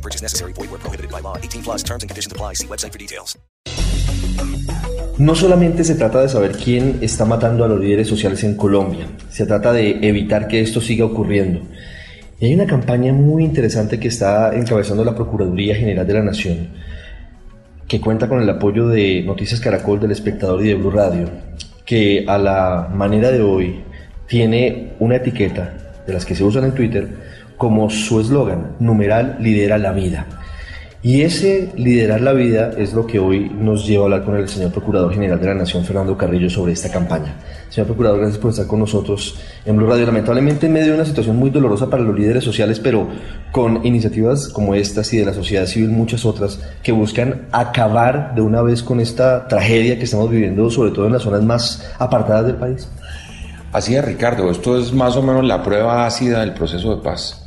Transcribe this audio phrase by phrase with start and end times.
[0.00, 0.54] No purchase necessary.
[0.54, 1.36] Void where prohibited by law.
[1.36, 2.54] 18 plus terms and conditions apply.
[2.54, 3.38] See website for details.
[5.18, 9.06] No solamente se trata de saber quién está matando a los líderes sociales en Colombia,
[9.28, 11.60] se trata de evitar que esto siga ocurriendo.
[12.38, 16.68] Y hay una campaña muy interesante que está encabezando la Procuraduría General de la Nación,
[17.86, 21.28] que cuenta con el apoyo de Noticias Caracol, del Espectador y de Blue Radio,
[21.84, 23.84] que a la manera de hoy
[24.26, 27.08] tiene una etiqueta de las que se usan en Twitter
[27.60, 30.24] como su eslogan, numeral lidera la vida.
[31.02, 34.48] Y ese liderar la vida es lo que hoy nos lleva a hablar con el
[34.48, 37.34] señor Procurador General de la Nación, Fernando Carrillo, sobre esta campaña.
[37.68, 40.06] Señor Procurador, gracias por estar con nosotros en Blue Radio.
[40.06, 43.06] Lamentablemente en medio de una situación muy dolorosa para los líderes sociales, pero
[43.52, 48.40] con iniciativas como estas y de la sociedad civil, muchas otras, que buscan acabar de
[48.40, 52.46] una vez con esta tragedia que estamos viviendo, sobre todo en las zonas más apartadas
[52.46, 52.88] del país.
[53.70, 54.50] Así es, Ricardo.
[54.50, 57.40] Esto es más o menos la prueba ácida del proceso de paz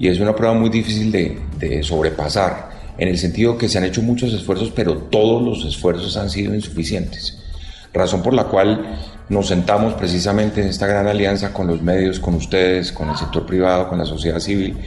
[0.00, 4.00] y es una prueba muy difícil de, sobrepasar, en el sentido que se han hecho
[4.00, 7.38] muchos esfuerzos, pero todos los esfuerzos han sido insuficientes.
[7.92, 12.34] Razón por la cual nos sentamos precisamente en esta gran alianza con los medios, con
[12.34, 14.78] ustedes, con el sector privado, con la sociedad civil,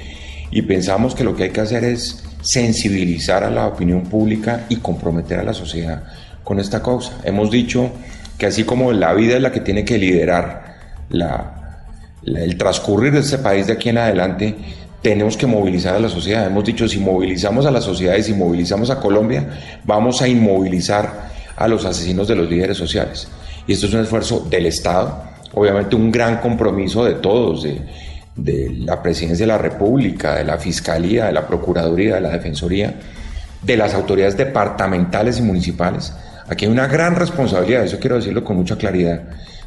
[0.49, 4.77] y pensamos que lo que hay que hacer es sensibilizar a la opinión pública y
[4.77, 6.03] comprometer a la sociedad
[6.43, 7.19] con esta causa.
[7.23, 7.91] Hemos dicho
[8.39, 10.73] que así como la vida es la que tiene que liderar
[12.25, 14.55] el transcurrir de este país de aquí en adelante,
[15.03, 16.47] tenemos que movilizar a la sociedad.
[16.47, 19.45] Hemos dicho, si movilizamos a la sociedad y si movilizamos a Colombia,
[19.83, 23.27] vamos a inmovilizar a los asesinos de los líderes sociales.
[23.67, 25.21] Y esto es un esfuerzo del Estado,
[25.53, 27.81] obviamente un gran compromiso de todos, de,
[28.37, 32.93] de la Presidencia de la República, de la Fiscalía, de la Procuraduría, de la Defensoría,
[33.61, 36.13] de las autoridades departamentales y municipales.
[36.47, 39.21] Aquí hay una gran responsabilidad, eso quiero decirlo con mucha claridad,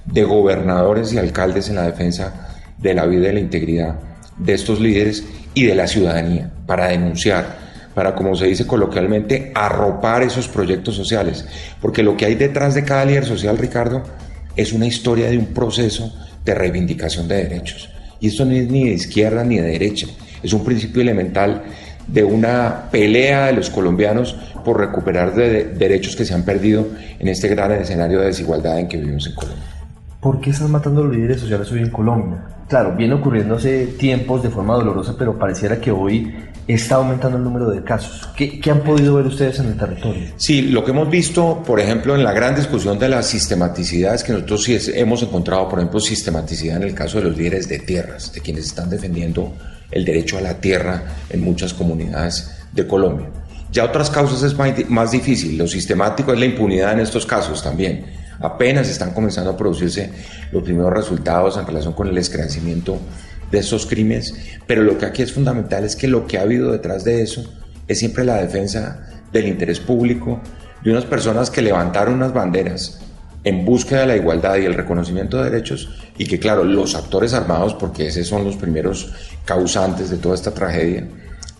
[0.06, 3.96] de gobernadores y alcaldes en la defensa de la vida y la integridad
[4.38, 5.24] de estos líderes
[5.54, 7.58] y de la ciudadanía para denunciar,
[7.94, 11.46] para, como se dice coloquialmente, arropar esos proyectos sociales.
[11.80, 14.02] Porque lo que hay detrás de cada líder social, Ricardo,
[14.56, 16.14] es una historia de un proceso
[16.44, 17.90] de reivindicación de derechos.
[18.20, 20.06] Y esto no es ni de izquierda ni de derecha,
[20.42, 21.64] es un principio elemental
[22.06, 26.86] de una pelea de los colombianos por recuperar derechos que se han perdido
[27.18, 29.75] en este gran escenario de desigualdad en que vivimos en Colombia.
[30.26, 32.44] ¿Por qué están matando a los líderes sociales hoy en Colombia?
[32.66, 36.34] Claro, viene ocurriendo hace tiempos de forma dolorosa, pero pareciera que hoy
[36.66, 38.28] está aumentando el número de casos.
[38.36, 40.30] ¿Qué, han podido ver ustedes en el territorio?
[40.36, 44.24] Sí, lo que hemos visto, por ejemplo, en la gran discusión de la sistematicidad es
[44.24, 47.78] que nosotros sí hemos encontrado, por ejemplo, sistematicidad en el caso de los líderes de
[47.78, 49.52] tierras, de quienes están defendiendo
[49.92, 53.28] el derecho a la tierra en muchas comunidades de Colombia.
[53.76, 58.06] Ya otras causas es más difícil, lo sistemático es la impunidad en estos casos también.
[58.40, 60.10] Apenas están comenzando a producirse
[60.50, 62.98] los primeros resultados en relación con el esclarecimiento
[63.50, 64.34] de esos crímenes,
[64.66, 67.44] pero lo que aquí es fundamental es que lo que ha habido detrás de eso
[67.86, 70.40] es siempre la defensa del interés público
[70.82, 73.00] de unas personas que levantaron unas banderas
[73.44, 77.34] en búsqueda de la igualdad y el reconocimiento de derechos y que claro, los actores
[77.34, 79.12] armados, porque esos son los primeros
[79.44, 81.06] causantes de toda esta tragedia,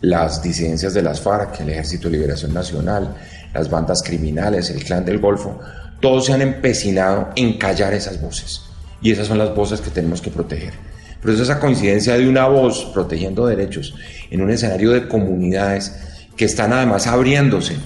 [0.01, 3.15] las disidencias de las FARC, el Ejército de Liberación Nacional,
[3.55, 5.59] las bandas criminales, el Clan del Golfo,
[6.01, 8.63] todos se han empecinado en callar esas voces.
[9.01, 10.75] Y esas son las voces que tenemos que proteger.
[11.21, 13.95] Pero es esa coincidencia de una voz protegiendo derechos
[14.31, 15.95] en un escenario de comunidades
[16.37, 17.77] que están además abriéndose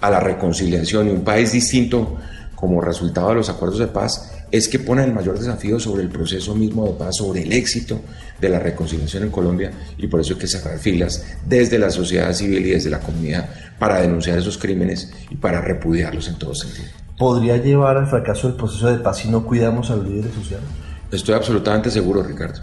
[0.00, 2.16] a la reconciliación y un país distinto
[2.54, 6.08] como resultado de los acuerdos de paz es que pone el mayor desafío sobre el
[6.08, 8.00] proceso mismo de paz, sobre el éxito
[8.40, 12.32] de la reconciliación en Colombia y por eso hay que cerrar filas desde la sociedad
[12.32, 13.48] civil y desde la comunidad
[13.78, 18.56] para denunciar esos crímenes y para repudiarlos en todo sentido podría llevar al fracaso del
[18.56, 20.66] proceso de paz si no cuidamos a los líderes sociales?
[21.10, 22.60] Estoy absolutamente seguro, Ricardo.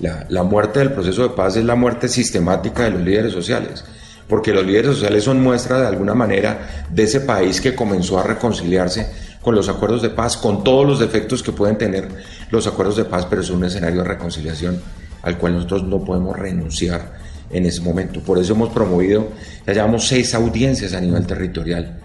[0.00, 3.84] La, la, muerte del proceso de paz es la muerte sistemática de los líderes sociales,
[4.28, 8.24] porque los líderes sociales son muestra de alguna manera de ese país que comenzó a
[8.24, 9.06] reconciliarse
[9.44, 12.08] con los acuerdos de paz, con todos los defectos que pueden tener
[12.50, 14.80] los acuerdos de paz, pero es un escenario de reconciliación
[15.22, 17.12] al cual nosotros no podemos renunciar
[17.50, 18.20] en ese momento.
[18.20, 19.28] Por eso hemos promovido,
[19.66, 22.00] ya llevamos seis audiencias a nivel territorial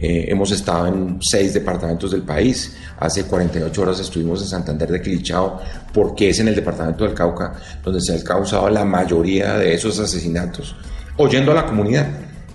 [0.00, 2.76] eh, hemos estado en seis departamentos del país.
[3.00, 5.60] Hace 48 horas estuvimos en Santander de Quilichao,
[5.92, 9.98] porque es en el departamento del Cauca donde se ha causado la mayoría de esos
[9.98, 10.76] asesinatos.
[11.16, 12.06] Oyendo a la comunidad,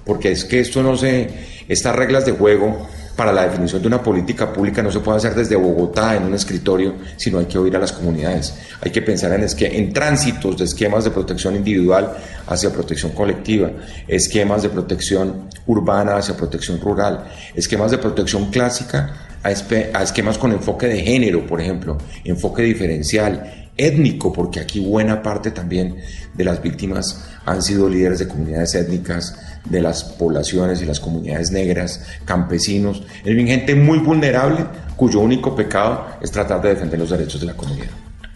[0.05, 1.29] porque es que esto no se,
[1.67, 5.35] estas reglas de juego para la definición de una política pública no se puede hacer
[5.35, 8.55] desde Bogotá en un escritorio, sino hay que oír a las comunidades.
[8.81, 12.13] Hay que pensar en, en tránsitos de esquemas de protección individual
[12.47, 13.71] hacia protección colectiva,
[14.07, 17.25] esquemas de protección urbana hacia protección rural,
[17.55, 19.13] esquemas de protección clásica
[19.43, 25.21] a, a esquemas con enfoque de género, por ejemplo, enfoque diferencial, étnico, porque aquí buena
[25.21, 25.97] parte también
[26.33, 31.51] de las víctimas han sido líderes de comunidades étnicas, de las poblaciones y las comunidades
[31.51, 34.65] negras, campesinos, es bien gente muy vulnerable
[34.95, 37.87] cuyo único pecado es tratar de defender los derechos de la comunidad.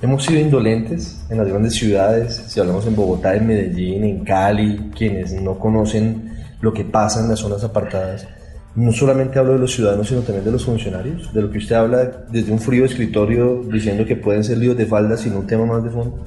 [0.02, 4.92] Hemos sido indolentes en las grandes ciudades, si hablamos en Bogotá, en Medellín, en Cali,
[4.96, 8.28] quienes no conocen lo que pasa en las zonas apartadas.
[8.78, 11.76] No solamente hablo de los ciudadanos, sino también de los funcionarios, de lo que usted
[11.76, 15.66] habla desde un frío escritorio diciendo que pueden ser líos de falda, sino un tema
[15.66, 16.24] más de fondo.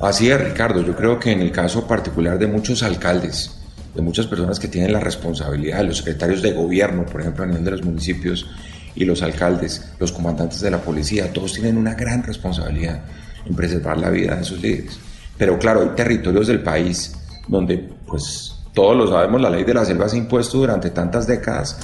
[0.00, 0.82] Así es, Ricardo.
[0.82, 3.62] Yo creo que en el caso particular de muchos alcaldes,
[3.94, 7.64] de muchas personas que tienen la responsabilidad, los secretarios de gobierno, por ejemplo, a nivel
[7.64, 8.50] de los municipios,
[8.96, 13.04] y los alcaldes, los comandantes de la policía, todos tienen una gran responsabilidad
[13.46, 14.98] en preservar la vida de sus líderes.
[15.38, 17.14] Pero claro, hay territorios del país
[17.46, 21.26] donde, pues todos lo sabemos, la ley de la selva se ha impuesto durante tantas
[21.26, 21.78] décadas.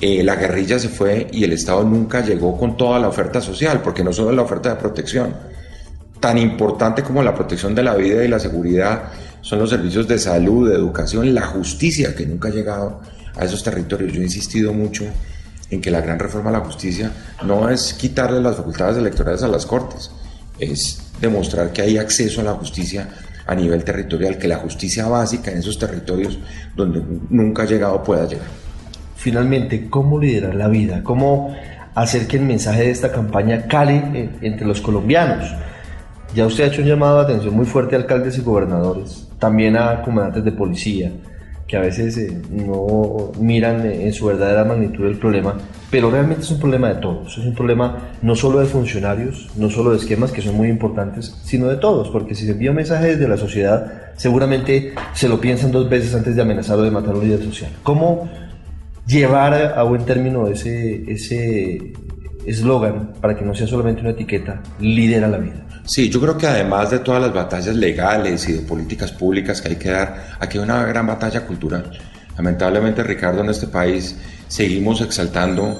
[0.00, 3.80] Eh, la guerrilla se fue y el Estado nunca llegó con toda la oferta social,
[3.82, 5.34] porque no solo la oferta de protección,
[6.20, 9.04] tan importante como la protección de la vida y la seguridad
[9.40, 13.00] son los servicios de salud, de educación, la justicia que nunca ha llegado
[13.36, 14.12] a esos territorios.
[14.12, 15.04] Yo he insistido mucho
[15.70, 17.12] en que la gran reforma de la justicia
[17.44, 20.10] no es quitarle las facultades electorales a las cortes,
[20.58, 23.08] es demostrar que hay acceso a la justicia
[23.48, 26.38] a nivel territorial, que la justicia básica en esos territorios
[26.76, 28.46] donde nunca ha llegado pueda llegar.
[29.16, 31.02] Finalmente, ¿cómo liderar la vida?
[31.02, 31.56] ¿Cómo
[31.94, 35.50] hacer que el mensaje de esta campaña cale entre los colombianos?
[36.34, 39.78] Ya usted ha hecho un llamado de atención muy fuerte a alcaldes y gobernadores, también
[39.78, 41.10] a comandantes de policía,
[41.68, 45.54] que a veces eh, no miran eh, en su verdadera magnitud el problema,
[45.90, 49.68] pero realmente es un problema de todos, es un problema no solo de funcionarios, no
[49.68, 52.76] solo de esquemas que son muy importantes, sino de todos, porque si se envía un
[52.76, 56.90] mensaje desde la sociedad, seguramente se lo piensan dos veces antes de amenazar o de
[56.90, 57.70] matar a un líder social.
[57.82, 58.30] ¿Cómo
[59.06, 61.92] llevar a buen término ese ese
[62.48, 65.66] eslogan para que no sea solamente una etiqueta, lidera la vida?
[65.84, 69.68] Sí, yo creo que además de todas las batallas legales y de políticas públicas que
[69.68, 71.90] hay que dar, aquí hay una gran batalla cultural.
[72.36, 74.16] Lamentablemente, Ricardo, en este país
[74.48, 75.78] seguimos exaltando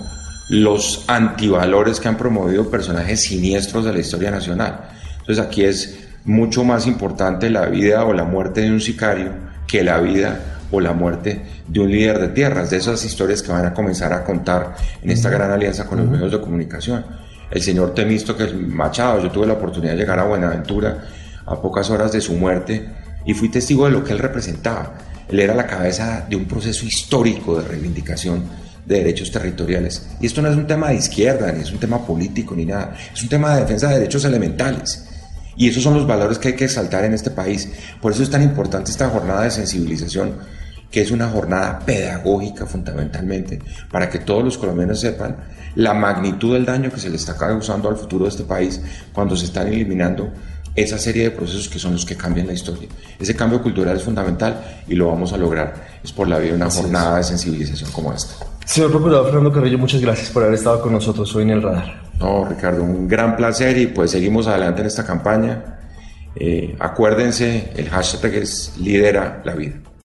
[0.51, 4.89] los antivalores que han promovido personajes siniestros de la historia nacional.
[5.21, 9.33] Entonces aquí es mucho más importante la vida o la muerte de un sicario
[9.67, 13.53] que la vida o la muerte de un líder de tierras, de esas historias que
[13.53, 17.05] van a comenzar a contar en esta gran alianza con los medios de comunicación
[17.51, 19.23] el señor Temisto, que es Machado.
[19.23, 21.05] Yo tuve la oportunidad de llegar a Buenaventura
[21.47, 22.89] a pocas horas de su muerte
[23.25, 24.95] y fui testigo de lo que él representaba.
[25.29, 28.45] Él era la cabeza de un proceso histórico de reivindicación
[28.85, 30.09] de derechos territoriales.
[30.21, 32.97] Y esto no es un tema de izquierda, ni es un tema político, ni nada.
[33.13, 35.08] Es un tema de defensa de derechos elementales.
[35.59, 37.69] Y esos son los valores que hay que exaltar en este país.
[38.01, 40.37] Por eso es tan importante esta jornada de sensibilización
[40.91, 43.61] que es una jornada pedagógica fundamentalmente,
[43.91, 45.37] para que todos los colombianos sepan
[45.75, 48.81] la magnitud del daño que se le está causando al futuro de este país
[49.13, 50.33] cuando se están eliminando
[50.83, 52.89] esa serie de procesos que son los que cambian la historia.
[53.19, 55.99] Ese cambio cultural es fundamental y lo vamos a lograr.
[56.03, 58.35] Es por la vía de una jornada de sensibilización como esta.
[58.65, 62.03] Señor Procurador Fernando Carrillo, muchas gracias por haber estado con nosotros hoy en el radar.
[62.19, 65.79] No, Ricardo, un gran placer y pues seguimos adelante en esta campaña.
[66.35, 69.75] Eh, acuérdense, el hashtag es lidera la vida.